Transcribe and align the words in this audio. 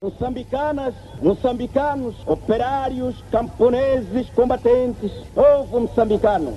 Moçambicanas, 0.00 0.94
moçambicanos, 1.20 2.14
operários, 2.24 3.16
camponeses, 3.32 4.30
combatentes, 4.30 5.10
povo 5.34 5.80
moçambicano, 5.80 6.56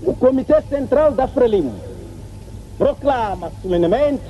o 0.00 0.14
Comitê 0.14 0.62
Central 0.62 1.10
da 1.10 1.26
Frelimo 1.26 1.74
proclama 2.78 3.50
solenemente 3.60 4.22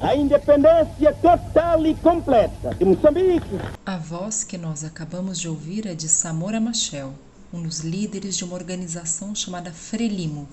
a 0.00 0.16
independência 0.16 1.12
total 1.22 1.86
e 1.86 1.94
completa 1.94 2.74
de 2.74 2.84
Moçambique. 2.84 3.56
A 3.86 3.96
voz 3.96 4.42
que 4.42 4.58
nós 4.58 4.82
acabamos 4.82 5.38
de 5.38 5.48
ouvir 5.48 5.86
é 5.86 5.94
de 5.94 6.08
Samora 6.08 6.58
Machel, 6.58 7.12
um 7.52 7.62
dos 7.62 7.82
líderes 7.82 8.36
de 8.36 8.42
uma 8.42 8.56
organização 8.56 9.32
chamada 9.32 9.70
Frelimo, 9.70 10.48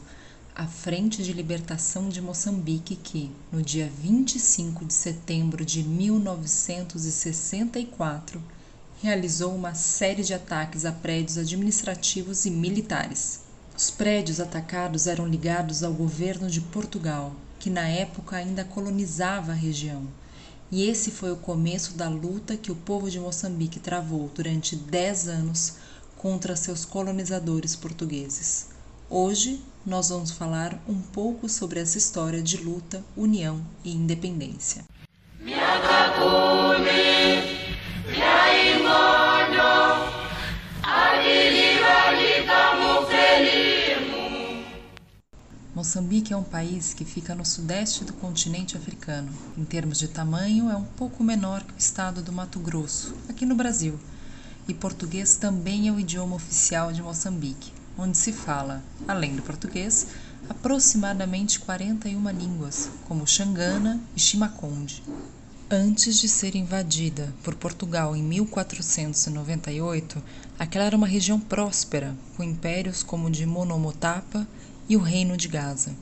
a 0.56 0.66
Frente 0.66 1.22
de 1.22 1.34
Libertação 1.34 2.08
de 2.08 2.22
Moçambique, 2.22 2.96
que, 2.96 3.30
no 3.52 3.62
dia 3.62 3.92
25 4.02 4.86
de 4.86 4.94
setembro 4.94 5.66
de 5.66 5.84
1964, 5.84 8.42
realizou 9.04 9.54
uma 9.54 9.76
série 9.76 10.24
de 10.24 10.34
ataques 10.34 10.86
a 10.86 10.94
prédios 10.94 11.38
administrativos 11.38 12.46
e 12.46 12.50
militares. 12.50 13.42
Os 13.78 13.92
prédios 13.92 14.40
atacados 14.40 15.08
eram 15.08 15.28
ligados 15.28 15.84
ao 15.84 15.92
governo 15.92 16.50
de 16.50 16.62
Portugal, 16.62 17.36
que 17.60 17.70
na 17.70 17.90
época 17.90 18.38
ainda 18.38 18.64
colonizava 18.64 19.52
a 19.52 19.56
região. 19.56 20.08
E 20.72 20.88
esse 20.88 21.12
foi 21.12 21.34
o 21.34 21.38
começo 21.38 21.96
da 21.96 22.08
luta 22.08 22.56
que 22.56 22.72
o 22.72 22.78
povo 22.78 23.12
de 23.12 23.20
Moçambique 23.20 23.82
travou 23.82 24.32
durante 24.34 24.78
dez 24.78 25.28
anos 25.28 25.74
contra 26.16 26.56
seus 26.56 26.86
colonizadores 26.86 27.76
portugueses. 27.76 28.74
Hoje 29.08 29.62
nós 29.86 30.10
vamos 30.10 30.32
falar 30.32 30.82
um 30.88 31.00
pouco 31.00 31.48
sobre 31.48 31.80
essa 31.80 31.96
história 31.96 32.42
de 32.42 32.58
luta, 32.58 33.04
união 33.16 33.64
e 33.84 33.92
independência. 33.94 34.84
Moçambique 45.76 46.34
é 46.34 46.38
um 46.38 46.44
país 46.44 46.96
que 46.96 47.06
fica 47.06 47.36
no 47.36 47.46
sudeste 47.46 48.04
do 48.04 48.14
continente 48.14 48.76
africano. 48.76 49.32
Em 49.56 49.64
termos 49.64 50.00
de 50.00 50.08
tamanho, 50.08 50.68
é 50.72 50.76
um 50.76 50.84
pouco 50.84 51.24
menor 51.24 51.64
que 51.64 51.74
o 51.74 51.78
estado 51.78 52.24
do 52.24 52.32
Mato 52.32 52.60
Grosso, 52.60 53.16
aqui 53.30 53.46
no 53.46 53.54
Brasil. 53.54 54.00
E 54.68 54.74
português 54.74 55.36
também 55.36 55.88
é 55.88 55.92
o 55.92 56.00
idioma 56.00 56.36
oficial 56.36 56.92
de 56.92 57.04
Moçambique 57.04 57.85
onde 57.98 58.18
se 58.18 58.32
fala, 58.32 58.84
além 59.08 59.36
do 59.36 59.42
português, 59.42 60.08
aproximadamente 60.50 61.60
41 61.60 62.30
línguas, 62.30 62.90
como 63.08 63.28
Xangana 63.28 64.00
e 64.16 64.20
Chimaconde. 64.20 65.04
Antes 65.70 66.20
de 66.20 66.30
ser 66.30 66.56
invadida 66.56 67.34
por 67.44 67.56
Portugal 67.56 68.16
em 68.16 68.22
1498, 68.22 70.22
aquela 70.60 70.86
era 70.86 70.96
uma 70.96 71.08
região 71.08 71.40
próspera, 71.40 72.16
com 72.38 72.44
impérios 72.44 73.02
como 73.02 73.28
o 73.28 73.32
de 73.32 73.48
Monomotapa 73.48 74.48
e 74.88 74.96
o 74.96 75.02
Reino 75.02 75.36
de 75.36 75.48
Gaza. 75.48 75.96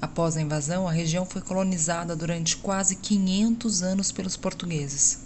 Após 0.00 0.36
a 0.36 0.40
invasão, 0.40 0.88
a 0.88 0.92
região 0.92 1.26
foi 1.26 1.42
colonizada 1.42 2.16
durante 2.16 2.56
quase 2.56 2.96
500 2.96 3.82
anos 3.82 4.12
pelos 4.12 4.36
portugueses. 4.36 5.25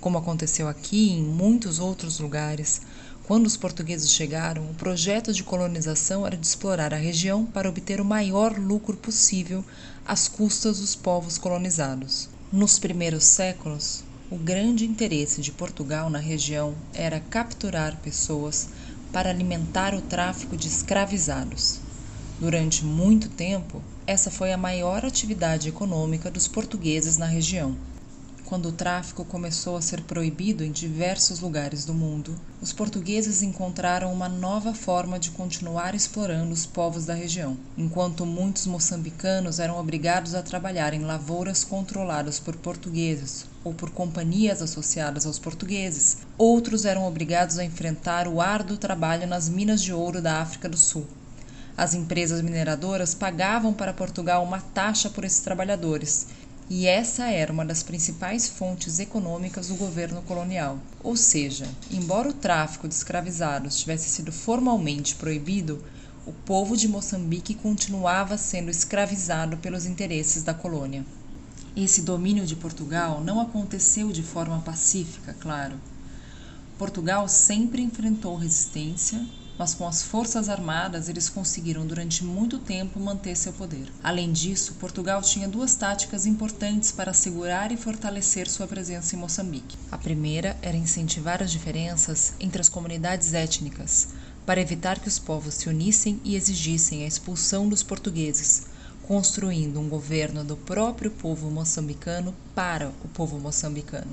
Como 0.00 0.18
aconteceu 0.18 0.68
aqui 0.68 1.08
e 1.08 1.18
em 1.18 1.22
muitos 1.22 1.78
outros 1.78 2.20
lugares, 2.20 2.82
quando 3.24 3.46
os 3.46 3.56
portugueses 3.56 4.10
chegaram, 4.12 4.70
o 4.70 4.74
projeto 4.74 5.32
de 5.32 5.42
colonização 5.42 6.26
era 6.26 6.36
de 6.36 6.46
explorar 6.46 6.94
a 6.94 6.96
região 6.96 7.44
para 7.44 7.68
obter 7.68 8.00
o 8.00 8.04
maior 8.04 8.56
lucro 8.56 8.96
possível 8.96 9.64
às 10.06 10.28
custas 10.28 10.78
dos 10.78 10.94
povos 10.94 11.36
colonizados. 11.36 12.28
Nos 12.50 12.78
primeiros 12.78 13.24
séculos, 13.24 14.02
o 14.30 14.36
grande 14.36 14.86
interesse 14.86 15.42
de 15.42 15.52
Portugal 15.52 16.08
na 16.08 16.18
região 16.18 16.74
era 16.94 17.20
capturar 17.20 17.96
pessoas 17.96 18.68
para 19.12 19.30
alimentar 19.30 19.94
o 19.94 20.00
tráfico 20.00 20.56
de 20.56 20.68
escravizados. 20.68 21.80
Durante 22.40 22.84
muito 22.84 23.28
tempo, 23.28 23.82
essa 24.06 24.30
foi 24.30 24.52
a 24.52 24.56
maior 24.56 25.04
atividade 25.04 25.68
econômica 25.68 26.30
dos 26.30 26.46
portugueses 26.46 27.18
na 27.18 27.26
região. 27.26 27.76
Quando 28.48 28.70
o 28.70 28.72
tráfico 28.72 29.26
começou 29.26 29.76
a 29.76 29.82
ser 29.82 30.00
proibido 30.04 30.64
em 30.64 30.72
diversos 30.72 31.40
lugares 31.40 31.84
do 31.84 31.92
mundo, 31.92 32.34
os 32.62 32.72
portugueses 32.72 33.42
encontraram 33.42 34.10
uma 34.10 34.26
nova 34.26 34.72
forma 34.72 35.18
de 35.18 35.30
continuar 35.32 35.94
explorando 35.94 36.50
os 36.50 36.64
povos 36.64 37.04
da 37.04 37.12
região. 37.12 37.58
Enquanto 37.76 38.24
muitos 38.24 38.66
moçambicanos 38.66 39.58
eram 39.58 39.78
obrigados 39.78 40.34
a 40.34 40.40
trabalhar 40.40 40.94
em 40.94 41.04
lavouras 41.04 41.62
controladas 41.62 42.40
por 42.40 42.56
portugueses 42.56 43.44
ou 43.62 43.74
por 43.74 43.90
companhias 43.90 44.62
associadas 44.62 45.26
aos 45.26 45.38
portugueses, 45.38 46.16
outros 46.38 46.86
eram 46.86 47.06
obrigados 47.06 47.58
a 47.58 47.64
enfrentar 47.66 48.26
o 48.26 48.40
árduo 48.40 48.78
trabalho 48.78 49.26
nas 49.26 49.46
minas 49.50 49.82
de 49.82 49.92
ouro 49.92 50.22
da 50.22 50.40
África 50.40 50.70
do 50.70 50.76
Sul. 50.78 51.06
As 51.76 51.94
empresas 51.94 52.40
mineradoras 52.40 53.14
pagavam 53.14 53.74
para 53.74 53.92
Portugal 53.92 54.42
uma 54.42 54.60
taxa 54.60 55.10
por 55.10 55.22
esses 55.22 55.38
trabalhadores 55.38 56.26
e 56.70 56.86
essa 56.86 57.30
era 57.30 57.52
uma 57.52 57.64
das 57.64 57.82
principais 57.82 58.46
fontes 58.46 58.98
econômicas 58.98 59.68
do 59.68 59.74
governo 59.74 60.20
colonial. 60.22 60.78
Ou 61.02 61.16
seja, 61.16 61.66
embora 61.90 62.28
o 62.28 62.32
tráfico 62.32 62.86
de 62.86 62.94
escravizados 62.94 63.78
tivesse 63.78 64.10
sido 64.10 64.30
formalmente 64.30 65.14
proibido, 65.14 65.82
o 66.26 66.32
povo 66.32 66.76
de 66.76 66.86
Moçambique 66.86 67.54
continuava 67.54 68.36
sendo 68.36 68.70
escravizado 68.70 69.56
pelos 69.56 69.86
interesses 69.86 70.42
da 70.42 70.52
colônia. 70.52 71.06
Esse 71.74 72.02
domínio 72.02 72.44
de 72.44 72.54
Portugal 72.54 73.22
não 73.24 73.40
aconteceu 73.40 74.12
de 74.12 74.22
forma 74.22 74.60
pacífica, 74.60 75.34
claro. 75.40 75.80
Portugal 76.76 77.26
sempre 77.28 77.80
enfrentou 77.80 78.36
resistência 78.36 79.24
mas 79.58 79.74
com 79.74 79.88
as 79.88 80.02
forças 80.02 80.48
armadas 80.48 81.08
eles 81.08 81.28
conseguiram 81.28 81.84
durante 81.84 82.24
muito 82.24 82.60
tempo 82.60 83.00
manter 83.00 83.36
seu 83.36 83.52
poder. 83.52 83.92
Além 84.02 84.30
disso, 84.30 84.74
Portugal 84.74 85.20
tinha 85.20 85.48
duas 85.48 85.74
táticas 85.74 86.26
importantes 86.26 86.92
para 86.92 87.10
assegurar 87.10 87.72
e 87.72 87.76
fortalecer 87.76 88.48
sua 88.48 88.68
presença 88.68 89.16
em 89.16 89.18
Moçambique. 89.18 89.76
A 89.90 89.98
primeira 89.98 90.56
era 90.62 90.76
incentivar 90.76 91.42
as 91.42 91.50
diferenças 91.50 92.34
entre 92.38 92.60
as 92.60 92.68
comunidades 92.68 93.34
étnicas, 93.34 94.10
para 94.46 94.60
evitar 94.60 95.00
que 95.00 95.08
os 95.08 95.18
povos 95.18 95.54
se 95.54 95.68
unissem 95.68 96.20
e 96.22 96.36
exigissem 96.36 97.02
a 97.02 97.06
expulsão 97.06 97.68
dos 97.68 97.82
portugueses, 97.82 98.66
construindo 99.02 99.80
um 99.80 99.88
governo 99.88 100.44
do 100.44 100.56
próprio 100.56 101.10
povo 101.10 101.50
moçambicano 101.50 102.34
para 102.54 102.90
o 103.04 103.08
povo 103.08 103.38
moçambicano. 103.40 104.12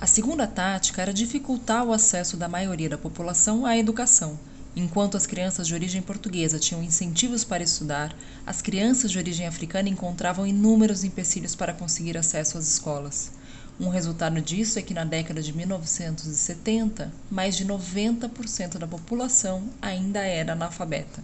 A 0.00 0.06
segunda 0.06 0.46
tática 0.46 1.00
era 1.00 1.12
dificultar 1.12 1.84
o 1.84 1.92
acesso 1.92 2.36
da 2.36 2.48
maioria 2.48 2.88
da 2.88 2.98
população 2.98 3.64
à 3.64 3.76
educação 3.76 4.38
Enquanto 4.76 5.16
as 5.16 5.26
crianças 5.26 5.66
de 5.66 5.74
origem 5.74 6.00
portuguesa 6.00 6.58
tinham 6.58 6.82
incentivos 6.82 7.42
para 7.42 7.62
estudar, 7.62 8.14
as 8.46 8.62
crianças 8.62 9.10
de 9.10 9.18
origem 9.18 9.46
africana 9.46 9.88
encontravam 9.88 10.46
inúmeros 10.46 11.02
empecilhos 11.02 11.56
para 11.56 11.74
conseguir 11.74 12.16
acesso 12.16 12.56
às 12.56 12.68
escolas. 12.68 13.32
Um 13.80 13.88
resultado 13.88 14.40
disso 14.40 14.78
é 14.78 14.82
que 14.82 14.94
na 14.94 15.04
década 15.04 15.42
de 15.42 15.52
1970, 15.52 17.12
mais 17.30 17.56
de 17.56 17.64
90% 17.64 18.78
da 18.78 18.86
população 18.86 19.68
ainda 19.82 20.20
era 20.20 20.52
analfabeta. 20.52 21.22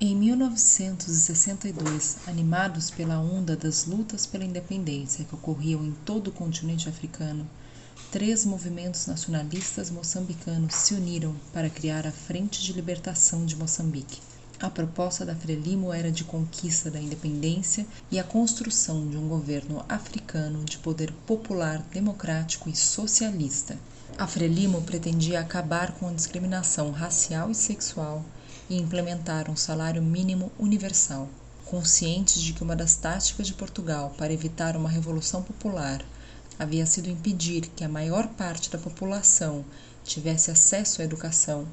Em 0.00 0.16
1962, 0.16 2.18
animados 2.26 2.90
pela 2.90 3.20
onda 3.20 3.56
das 3.56 3.86
lutas 3.86 4.26
pela 4.26 4.44
independência 4.44 5.24
que 5.24 5.34
ocorriam 5.34 5.84
em 5.84 5.92
todo 6.04 6.28
o 6.28 6.32
continente 6.32 6.88
africano, 6.88 7.46
três 8.10 8.44
movimentos 8.44 9.06
nacionalistas 9.06 9.90
moçambicanos 9.90 10.74
se 10.74 10.94
uniram 10.94 11.34
para 11.52 11.68
criar 11.68 12.06
a 12.06 12.12
Frente 12.12 12.62
de 12.62 12.72
Libertação 12.72 13.44
de 13.44 13.56
Moçambique. 13.56 14.20
A 14.60 14.70
proposta 14.70 15.26
da 15.26 15.34
Frelimo 15.34 15.92
era 15.92 16.12
de 16.12 16.22
conquista 16.22 16.90
da 16.90 17.00
independência 17.00 17.84
e 18.10 18.18
a 18.18 18.24
construção 18.24 19.08
de 19.08 19.16
um 19.16 19.28
governo 19.28 19.84
africano 19.88 20.64
de 20.64 20.78
poder 20.78 21.12
popular, 21.26 21.82
democrático 21.92 22.68
e 22.68 22.76
socialista. 22.76 23.76
A 24.16 24.28
Frelimo 24.28 24.80
pretendia 24.82 25.40
acabar 25.40 25.92
com 25.92 26.08
a 26.08 26.12
discriminação 26.12 26.92
racial 26.92 27.50
e 27.50 27.54
sexual 27.54 28.24
e 28.70 28.76
implementar 28.76 29.50
um 29.50 29.56
salário 29.56 30.02
mínimo 30.02 30.52
universal. 30.56 31.28
Conscientes 31.64 32.40
de 32.40 32.52
que 32.52 32.62
uma 32.62 32.76
das 32.76 32.94
táticas 32.94 33.46
de 33.46 33.54
Portugal 33.54 34.14
para 34.16 34.32
evitar 34.32 34.76
uma 34.76 34.88
revolução 34.88 35.42
popular 35.42 36.00
havia 36.58 36.86
sido 36.86 37.08
impedir 37.08 37.70
que 37.74 37.84
a 37.84 37.88
maior 37.88 38.28
parte 38.28 38.70
da 38.70 38.78
população 38.78 39.64
tivesse 40.04 40.50
acesso 40.50 41.00
à 41.00 41.04
educação, 41.04 41.66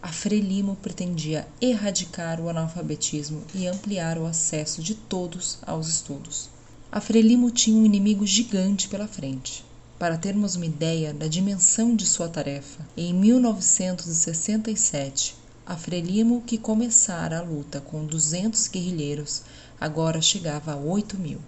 a 0.00 0.12
Frelimo 0.12 0.76
pretendia 0.76 1.48
erradicar 1.60 2.40
o 2.40 2.48
analfabetismo 2.48 3.42
e 3.52 3.66
ampliar 3.66 4.16
o 4.16 4.26
acesso 4.26 4.80
de 4.80 4.94
todos 4.94 5.58
aos 5.62 5.88
estudos. 5.88 6.48
A 6.90 7.00
Frelimo 7.00 7.50
tinha 7.50 7.76
um 7.76 7.84
inimigo 7.84 8.24
gigante 8.24 8.88
pela 8.88 9.08
frente. 9.08 9.64
Para 9.98 10.16
termos 10.16 10.54
uma 10.54 10.66
ideia 10.66 11.12
da 11.12 11.26
dimensão 11.26 11.96
de 11.96 12.06
sua 12.06 12.28
tarefa, 12.28 12.86
em 12.96 13.12
1967, 13.12 15.34
a 15.66 15.76
Frelimo, 15.76 16.44
que 16.46 16.56
começara 16.56 17.40
a 17.40 17.42
luta 17.42 17.80
com 17.80 18.06
200 18.06 18.68
guerrilheiros, 18.68 19.42
agora 19.80 20.22
chegava 20.22 20.72
a 20.72 20.76
8 20.76 21.18
mil. 21.18 21.40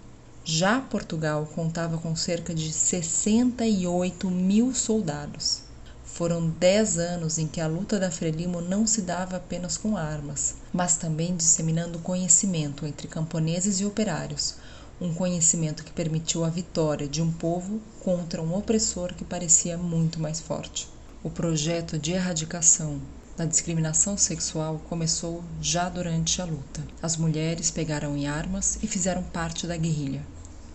Já 0.43 0.81
Portugal 0.81 1.47
contava 1.53 1.99
com 1.99 2.15
cerca 2.15 2.51
de 2.51 2.73
68 2.73 4.27
mil 4.27 4.73
soldados. 4.73 5.61
Foram 6.03 6.49
dez 6.49 6.97
anos 6.97 7.37
em 7.37 7.45
que 7.47 7.61
a 7.61 7.67
luta 7.67 7.99
da 7.99 8.09
Frelimo 8.09 8.59
não 8.59 8.87
se 8.87 9.03
dava 9.03 9.37
apenas 9.37 9.77
com 9.77 9.95
armas, 9.95 10.55
mas 10.73 10.97
também 10.97 11.35
disseminando 11.35 11.99
conhecimento 11.99 12.87
entre 12.87 13.07
camponeses 13.07 13.79
e 13.79 13.85
operários, 13.85 14.55
um 14.99 15.13
conhecimento 15.13 15.83
que 15.83 15.91
permitiu 15.91 16.43
a 16.43 16.49
vitória 16.49 17.07
de 17.07 17.21
um 17.21 17.31
povo 17.31 17.79
contra 17.99 18.41
um 18.41 18.55
opressor 18.57 19.13
que 19.13 19.23
parecia 19.23 19.77
muito 19.77 20.19
mais 20.19 20.39
forte. 20.39 20.89
O 21.23 21.29
projeto 21.29 21.99
de 21.99 22.13
erradicação 22.13 22.99
da 23.37 23.45
discriminação 23.45 24.17
sexual 24.17 24.81
começou 24.89 25.43
já 25.61 25.89
durante 25.89 26.41
a 26.41 26.45
luta. 26.45 26.81
As 27.01 27.17
mulheres 27.17 27.71
pegaram 27.71 28.15
em 28.15 28.27
armas 28.27 28.77
e 28.81 28.87
fizeram 28.87 29.23
parte 29.23 29.65
da 29.65 29.77
guerrilha. 29.77 30.21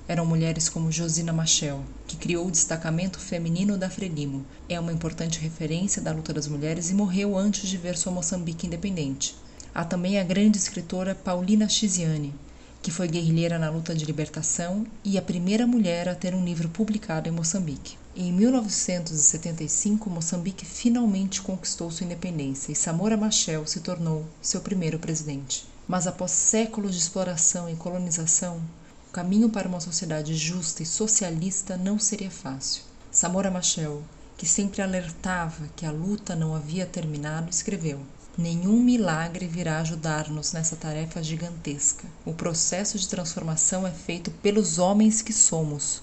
Eram 0.09 0.25
mulheres 0.25 0.69
como 0.69 0.93
Josina 0.93 1.33
Machel, 1.33 1.83
que 2.07 2.17
criou 2.17 2.47
o 2.47 2.51
destacamento 2.51 3.19
feminino 3.19 3.77
da 3.77 3.91
Frelimo. 3.91 4.47
É 4.69 4.79
uma 4.79 4.93
importante 4.93 5.41
referência 5.41 6.01
da 6.01 6.13
luta 6.13 6.33
das 6.33 6.47
mulheres 6.47 6.91
e 6.91 6.95
morreu 6.95 7.37
antes 7.37 7.69
de 7.69 7.77
ver 7.77 7.97
sua 7.97 8.13
Moçambique 8.13 8.67
independente. 8.67 9.35
Há 9.75 9.85
também 9.85 10.19
a 10.19 10.25
grande 10.25 10.59
escritora 10.59 11.15
Paulina 11.15 11.69
Chiziane, 11.69 12.33
que 12.81 12.91
foi 12.91 13.09
guerrilheira 13.09 13.59
na 13.59 13.69
luta 13.69 13.95
de 13.95 14.05
libertação 14.05 14.87
e 15.05 15.19
a 15.19 15.23
primeira 15.23 15.67
mulher 15.67 16.09
a 16.09 16.15
ter 16.15 16.35
um 16.35 16.45
livro 16.45 16.69
publicado 16.69 17.29
em 17.29 17.33
Moçambique. 17.33 17.99
Em 18.19 18.33
1975, 18.33 20.09
Moçambique 20.09 20.65
finalmente 20.65 21.43
conquistou 21.43 21.91
sua 21.91 22.07
independência 22.07 22.73
e 22.73 22.75
Samora 22.75 23.15
Machel 23.15 23.67
se 23.67 23.81
tornou 23.81 24.25
seu 24.41 24.63
primeiro 24.63 24.99
presidente. 24.99 25.67
Mas 25.87 26.07
após 26.07 26.31
séculos 26.31 26.93
de 26.93 26.99
exploração 26.99 27.69
e 27.69 27.77
colonização, 27.77 28.63
o 29.07 29.13
caminho 29.13 29.51
para 29.51 29.69
uma 29.69 29.81
sociedade 29.81 30.35
justa 30.35 30.83
e 30.83 30.87
socialista 30.87 31.77
não 31.77 31.99
seria 31.99 32.31
fácil. 32.31 32.85
Samora 33.13 33.51
Machel, 33.51 34.03
que 34.39 34.47
sempre 34.47 34.81
alertava 34.81 35.69
que 35.77 35.85
a 35.85 35.93
luta 35.93 36.35
não 36.35 36.55
havia 36.55 36.87
terminado, 36.87 37.51
escreveu: 37.51 38.01
Nenhum 38.39 38.83
milagre 38.83 39.47
virá 39.47 39.81
ajudar-nos 39.81 40.55
nessa 40.55 40.75
tarefa 40.75 41.23
gigantesca. 41.23 42.09
O 42.25 42.33
processo 42.33 42.99
de 42.99 43.09
transformação 43.09 43.87
é 43.87 43.91
feito 43.91 44.31
pelos 44.31 44.79
homens 44.79 45.21
que 45.21 45.35
somos, 45.35 46.01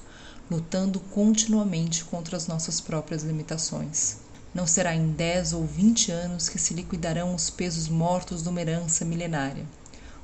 lutando 0.49 0.99
continuamente 0.99 2.03
contra 2.03 2.35
as 2.37 2.47
nossas 2.47 2.81
próprias 2.81 3.23
limitações. 3.23 4.17
Não 4.53 4.67
será 4.67 4.93
em 4.93 5.11
10 5.11 5.53
ou 5.53 5.65
20 5.65 6.11
anos 6.11 6.47
que 6.47 6.59
se 6.59 6.73
liquidarão 6.73 7.33
os 7.33 7.49
pesos 7.49 7.87
mortos 7.87 8.43
de 8.43 8.49
uma 8.49 8.61
herança 8.61 9.03
milenária. 9.03 9.65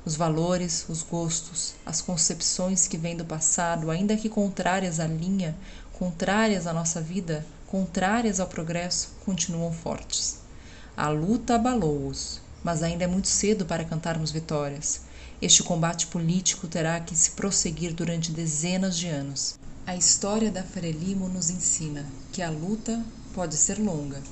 Os 0.04 0.16
valores, 0.16 0.86
os 0.88 1.02
gostos, 1.02 1.74
as 1.84 2.00
concepções 2.00 2.86
que 2.86 2.96
vêm 2.96 3.16
do 3.16 3.24
passado, 3.24 3.90
ainda 3.90 4.16
que 4.16 4.28
contrárias 4.28 4.98
à 4.98 5.06
linha, 5.06 5.56
contrárias 5.92 6.66
à 6.66 6.72
nossa 6.72 7.00
vida, 7.00 7.44
contrárias 7.66 8.40
ao 8.40 8.46
progresso, 8.46 9.10
continuam 9.24 9.72
fortes. 9.72 10.38
A 10.96 11.08
luta 11.08 11.56
abalou-os, 11.56 12.40
mas 12.64 12.82
ainda 12.82 13.04
é 13.04 13.06
muito 13.06 13.28
cedo 13.28 13.66
para 13.66 13.84
cantarmos 13.84 14.30
vitórias. 14.30 15.02
Este 15.42 15.62
combate 15.62 16.06
político 16.06 16.66
terá 16.66 16.98
que 17.00 17.14
se 17.14 17.32
prosseguir 17.32 17.94
durante 17.94 18.32
dezenas 18.32 18.96
de 18.96 19.08
anos. 19.08 19.59
A 19.90 19.96
história 19.96 20.52
da 20.52 20.62
Frelimo 20.62 21.28
nos 21.28 21.50
ensina 21.50 22.06
que 22.32 22.42
a 22.42 22.48
luta 22.48 23.04
pode 23.34 23.56
ser 23.56 23.76
longa, 23.80 24.22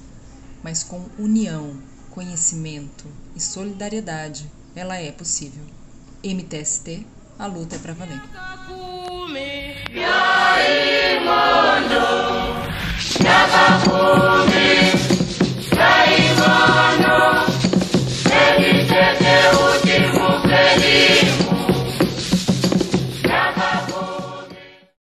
mas 0.62 0.84
com 0.84 1.04
união, 1.18 1.82
conhecimento 2.12 3.06
e 3.34 3.40
solidariedade 3.40 4.48
ela 4.76 4.98
é 4.98 5.10
possível. 5.10 5.64
MTST, 6.22 7.04
a 7.36 7.46
luta 7.46 7.74
é 7.74 7.78
para 7.80 7.92
valer. 7.92 8.22